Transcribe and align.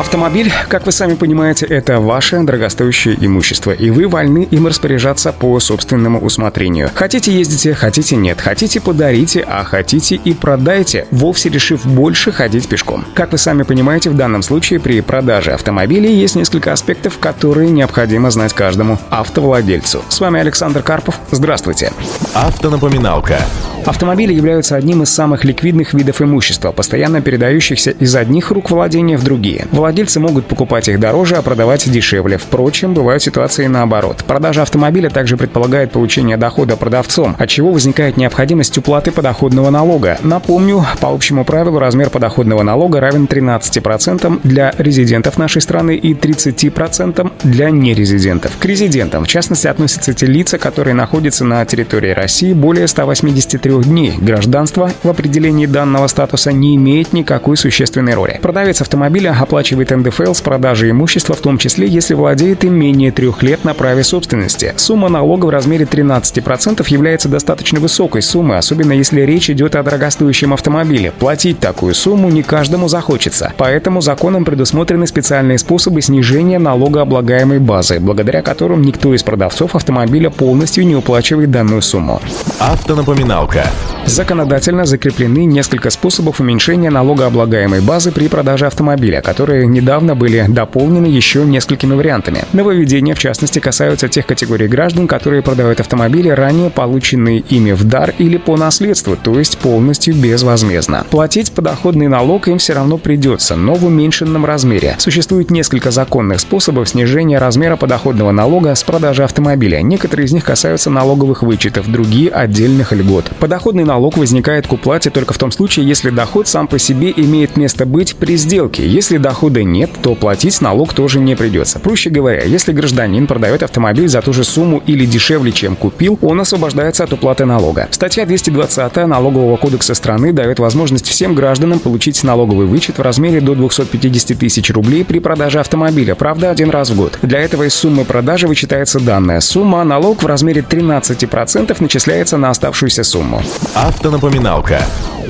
Автомобиль, 0.00 0.50
как 0.68 0.86
вы 0.86 0.92
сами 0.92 1.14
понимаете, 1.14 1.66
это 1.66 2.00
ваше 2.00 2.40
дорогостоящее 2.40 3.18
имущество, 3.20 3.70
и 3.70 3.90
вы 3.90 4.08
вольны 4.08 4.48
им 4.50 4.66
распоряжаться 4.66 5.30
по 5.30 5.60
собственному 5.60 6.18
усмотрению. 6.20 6.88
Хотите 6.94 7.30
ездите, 7.30 7.74
хотите 7.74 8.16
нет, 8.16 8.40
хотите 8.40 8.80
подарите, 8.80 9.44
а 9.46 9.62
хотите 9.62 10.14
и 10.16 10.32
продайте, 10.32 11.06
вовсе 11.10 11.50
решив 11.50 11.84
больше 11.84 12.32
ходить 12.32 12.66
пешком. 12.66 13.04
Как 13.12 13.32
вы 13.32 13.36
сами 13.36 13.62
понимаете, 13.62 14.08
в 14.08 14.16
данном 14.16 14.40
случае 14.40 14.80
при 14.80 15.02
продаже 15.02 15.50
автомобилей 15.50 16.14
есть 16.14 16.34
несколько 16.34 16.72
аспектов, 16.72 17.18
которые 17.18 17.70
необходимо 17.70 18.30
знать 18.30 18.54
каждому 18.54 18.98
автовладельцу. 19.10 20.02
С 20.08 20.18
вами 20.18 20.40
Александр 20.40 20.82
Карпов. 20.82 21.20
Здравствуйте. 21.30 21.92
Автонапоминалка. 22.32 23.38
Автомобили 23.86 24.32
являются 24.32 24.76
одним 24.76 25.02
из 25.02 25.10
самых 25.10 25.44
ликвидных 25.44 25.94
видов 25.94 26.20
имущества, 26.20 26.72
постоянно 26.72 27.22
передающихся 27.22 27.90
из 27.90 28.14
одних 28.14 28.50
рук 28.50 28.70
владения 28.70 29.16
в 29.16 29.24
другие. 29.24 29.66
Владельцы 29.72 30.20
могут 30.20 30.46
покупать 30.46 30.88
их 30.88 31.00
дороже, 31.00 31.36
а 31.36 31.42
продавать 31.42 31.90
дешевле. 31.90 32.36
Впрочем, 32.36 32.94
бывают 32.94 33.22
ситуации 33.22 33.66
наоборот. 33.66 34.24
Продажа 34.26 34.62
автомобиля 34.62 35.08
также 35.08 35.36
предполагает 35.36 35.92
получение 35.92 36.36
дохода 36.36 36.76
продавцом, 36.76 37.34
от 37.38 37.48
чего 37.48 37.72
возникает 37.72 38.16
необходимость 38.16 38.76
уплаты 38.76 39.12
подоходного 39.12 39.70
налога. 39.70 40.18
Напомню, 40.22 40.84
по 41.00 41.08
общему 41.12 41.44
правилу 41.44 41.78
размер 41.78 42.10
подоходного 42.10 42.62
налога 42.62 43.00
равен 43.00 43.24
13% 43.24 44.40
для 44.44 44.74
резидентов 44.78 45.38
нашей 45.38 45.62
страны 45.62 45.96
и 45.96 46.12
30% 46.12 47.32
для 47.44 47.70
нерезидентов. 47.70 48.52
К 48.58 48.64
резидентам, 48.66 49.24
в 49.24 49.28
частности, 49.28 49.66
относятся 49.66 50.12
те 50.12 50.26
лица, 50.26 50.58
которые 50.58 50.94
находятся 50.94 51.44
на 51.44 51.64
территории 51.64 52.10
России 52.10 52.52
более 52.52 52.86
183 52.86 53.69
трех 53.70 53.84
дней. 53.84 54.14
Гражданство 54.20 54.90
в 55.04 55.08
определении 55.08 55.66
данного 55.66 56.08
статуса 56.08 56.50
не 56.50 56.74
имеет 56.74 57.12
никакой 57.12 57.56
существенной 57.56 58.14
роли. 58.14 58.40
Продавец 58.42 58.80
автомобиля 58.80 59.36
оплачивает 59.38 59.90
НДФЛ 59.90 60.32
с 60.32 60.40
продажи 60.40 60.90
имущества, 60.90 61.36
в 61.36 61.40
том 61.40 61.56
числе, 61.56 61.86
если 61.86 62.14
владеет 62.14 62.64
им 62.64 62.74
менее 62.74 63.12
трех 63.12 63.44
лет 63.44 63.64
на 63.64 63.74
праве 63.74 64.02
собственности. 64.02 64.74
Сумма 64.76 65.08
налога 65.08 65.46
в 65.46 65.50
размере 65.50 65.84
13% 65.84 66.84
является 66.88 67.28
достаточно 67.28 67.78
высокой 67.78 68.22
суммой, 68.22 68.58
особенно 68.58 68.92
если 68.92 69.20
речь 69.20 69.48
идет 69.50 69.76
о 69.76 69.84
дорогостоящем 69.84 70.52
автомобиле. 70.52 71.12
Платить 71.12 71.60
такую 71.60 71.94
сумму 71.94 72.28
не 72.28 72.42
каждому 72.42 72.88
захочется. 72.88 73.52
Поэтому 73.56 74.00
законом 74.00 74.44
предусмотрены 74.44 75.06
специальные 75.06 75.58
способы 75.58 76.02
снижения 76.02 76.58
налогооблагаемой 76.58 77.60
базы, 77.60 78.00
благодаря 78.00 78.42
которым 78.42 78.82
никто 78.82 79.14
из 79.14 79.22
продавцов 79.22 79.76
автомобиля 79.76 80.30
полностью 80.30 80.84
не 80.84 80.96
уплачивает 80.96 81.52
данную 81.52 81.82
сумму. 81.82 82.20
Автонапоминалка. 82.60 83.64
Законодательно 84.04 84.84
закреплены 84.84 85.46
несколько 85.46 85.88
способов 85.88 86.40
уменьшения 86.40 86.90
налогооблагаемой 86.90 87.80
базы 87.80 88.12
при 88.12 88.28
продаже 88.28 88.66
автомобиля, 88.66 89.22
которые 89.22 89.66
недавно 89.66 90.14
были 90.14 90.44
дополнены 90.46 91.06
еще 91.06 91.44
несколькими 91.44 91.94
вариантами. 91.94 92.44
Нововведения, 92.52 93.14
в 93.14 93.18
частности, 93.18 93.60
касаются 93.60 94.08
тех 94.08 94.26
категорий 94.26 94.68
граждан, 94.68 95.06
которые 95.06 95.42
продают 95.42 95.80
автомобили, 95.80 96.28
ранее 96.28 96.68
полученные 96.68 97.38
ими 97.38 97.72
в 97.72 97.84
дар 97.84 98.12
или 98.18 98.36
по 98.36 98.56
наследству, 98.56 99.16
то 99.16 99.38
есть 99.38 99.56
полностью 99.56 100.14
безвозмездно. 100.14 101.06
Платить 101.10 101.52
подоходный 101.52 102.08
налог 102.08 102.48
им 102.48 102.58
все 102.58 102.74
равно 102.74 102.98
придется, 102.98 103.56
но 103.56 103.74
в 103.74 103.86
уменьшенном 103.86 104.44
размере. 104.44 104.96
Существует 104.98 105.50
несколько 105.50 105.90
законных 105.90 106.40
способов 106.40 106.88
снижения 106.90 107.38
размера 107.38 107.76
подоходного 107.76 108.32
налога 108.32 108.74
с 108.74 108.82
продажи 108.82 109.24
автомобиля. 109.24 109.80
Некоторые 109.80 110.26
из 110.26 110.32
них 110.32 110.44
касаются 110.44 110.90
налоговых 110.90 111.42
вычетов, 111.42 111.90
другие– 111.90 112.30
отдельных 112.50 112.92
льгот. 112.92 113.30
Подоходный 113.38 113.84
налог 113.84 114.16
возникает 114.16 114.66
к 114.66 114.72
уплате 114.72 115.10
только 115.10 115.32
в 115.32 115.38
том 115.38 115.52
случае, 115.52 115.86
если 115.86 116.10
доход 116.10 116.48
сам 116.48 116.66
по 116.66 116.78
себе 116.78 117.12
имеет 117.16 117.56
место 117.56 117.86
быть 117.86 118.16
при 118.16 118.36
сделке. 118.36 118.86
Если 118.86 119.18
дохода 119.18 119.62
нет, 119.62 119.90
то 120.02 120.16
платить 120.16 120.60
налог 120.60 120.92
тоже 120.92 121.20
не 121.20 121.36
придется. 121.36 121.78
Проще 121.78 122.10
говоря, 122.10 122.42
если 122.42 122.72
гражданин 122.72 123.28
продает 123.28 123.62
автомобиль 123.62 124.08
за 124.08 124.20
ту 124.20 124.32
же 124.32 124.42
сумму 124.42 124.82
или 124.84 125.06
дешевле, 125.06 125.52
чем 125.52 125.76
купил, 125.76 126.18
он 126.22 126.40
освобождается 126.40 127.04
от 127.04 127.12
уплаты 127.12 127.44
налога. 127.44 127.86
Статья 127.92 128.26
220 128.26 128.96
Налогового 129.06 129.56
кодекса 129.56 129.94
страны 129.94 130.32
дает 130.32 130.58
возможность 130.58 131.06
всем 131.06 131.36
гражданам 131.36 131.78
получить 131.78 132.22
налоговый 132.24 132.66
вычет 132.66 132.98
в 132.98 133.02
размере 133.02 133.40
до 133.40 133.54
250 133.54 134.36
тысяч 134.36 134.70
рублей 134.70 135.04
при 135.04 135.20
продаже 135.20 135.60
автомобиля, 135.60 136.16
правда, 136.16 136.50
один 136.50 136.70
раз 136.70 136.90
в 136.90 136.96
год. 136.96 137.18
Для 137.22 137.40
этого 137.40 137.64
из 137.64 137.74
суммы 137.74 138.04
продажи 138.04 138.48
вычитается 138.48 138.98
данная 138.98 139.40
сумма, 139.40 139.82
а 139.82 139.84
налог 139.84 140.24
в 140.24 140.26
размере 140.26 140.64
13% 140.68 141.76
начисляется 141.78 142.39
на 142.40 142.50
оставшуюся 142.50 143.04
сумму. 143.04 143.42
Автонапоминалка. 143.74 144.82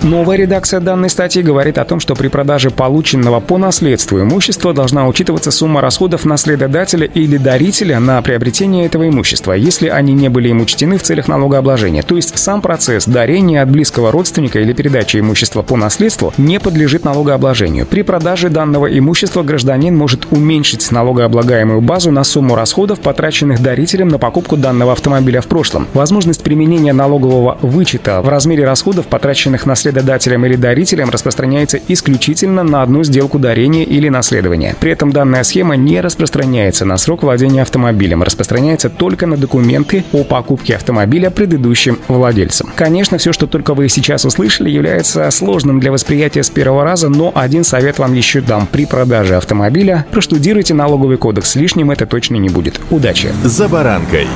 Новая 0.02 0.38
редакция 0.38 0.80
данной 0.80 1.10
статьи 1.10 1.42
говорит 1.42 1.76
о 1.76 1.84
том, 1.84 2.00
что 2.00 2.14
при 2.14 2.28
продаже 2.28 2.70
полученного 2.70 3.38
по 3.38 3.58
наследству 3.58 4.18
имущества 4.18 4.72
должна 4.72 5.06
учитываться 5.06 5.50
сумма 5.50 5.82
расходов 5.82 6.24
наследодателя 6.24 7.06
или 7.06 7.36
дарителя 7.36 8.00
на 8.00 8.22
приобретение 8.22 8.86
этого 8.86 9.06
имущества, 9.06 9.52
если 9.52 9.88
они 9.88 10.14
не 10.14 10.30
были 10.30 10.48
им 10.48 10.62
учтены 10.62 10.96
в 10.96 11.02
целях 11.02 11.28
налогообложения. 11.28 12.02
То 12.02 12.16
есть 12.16 12.38
сам 12.38 12.62
процесс 12.62 13.04
дарения 13.04 13.60
от 13.60 13.70
близкого 13.70 14.10
родственника 14.10 14.58
или 14.60 14.72
передачи 14.72 15.18
имущества 15.18 15.60
по 15.60 15.76
наследству 15.76 16.32
не 16.38 16.58
подлежит 16.60 17.04
налогообложению. 17.04 17.84
При 17.84 18.00
продаже 18.00 18.48
данного 18.48 18.86
имущества 18.86 19.42
гражданин 19.42 19.94
может 19.94 20.28
уменьшить 20.30 20.90
налогооблагаемую 20.90 21.82
базу 21.82 22.10
на 22.10 22.24
сумму 22.24 22.54
расходов, 22.54 23.00
потраченных 23.00 23.60
дарителем 23.60 24.08
на 24.08 24.16
покупку 24.18 24.56
данного 24.56 24.92
автомобиля 24.92 25.42
в 25.42 25.46
прошлом. 25.46 25.86
Возможность 25.92 26.42
применения 26.42 26.94
налогового 26.94 27.58
вычета 27.60 28.22
в 28.22 28.30
размере 28.30 28.64
расходов, 28.64 29.06
потраченных 29.06 29.66
наследодателем 29.90 30.46
или 30.46 30.56
дарителем, 30.56 31.10
распространяется 31.10 31.78
исключительно 31.88 32.62
на 32.62 32.82
одну 32.82 33.02
сделку 33.02 33.38
дарения 33.38 33.84
или 33.84 34.08
наследования. 34.08 34.76
При 34.78 34.92
этом 34.92 35.10
данная 35.12 35.42
схема 35.42 35.76
не 35.76 36.00
распространяется 36.00 36.84
на 36.84 36.96
срок 36.96 37.22
владения 37.22 37.62
автомобилем, 37.62 38.22
распространяется 38.22 38.88
только 38.88 39.26
на 39.26 39.36
документы 39.36 40.04
о 40.12 40.24
покупке 40.24 40.76
автомобиля 40.76 41.30
предыдущим 41.30 41.98
владельцем. 42.08 42.70
Конечно, 42.76 43.18
все, 43.18 43.32
что 43.32 43.46
только 43.46 43.74
вы 43.74 43.88
сейчас 43.88 44.24
услышали, 44.24 44.70
является 44.70 45.28
сложным 45.30 45.80
для 45.80 45.90
восприятия 45.90 46.42
с 46.42 46.50
первого 46.50 46.84
раза, 46.84 47.08
но 47.08 47.32
один 47.34 47.64
совет 47.64 47.98
вам 47.98 48.14
еще 48.14 48.40
дам. 48.40 48.68
При 48.70 48.86
продаже 48.86 49.36
автомобиля 49.36 50.06
проштудируйте 50.10 50.74
налоговый 50.74 51.16
кодекс, 51.16 51.56
лишним 51.56 51.90
это 51.90 52.06
точно 52.06 52.36
не 52.36 52.48
будет. 52.48 52.80
Удачи! 52.90 53.30
За 53.44 53.68
баранкой. 53.68 54.28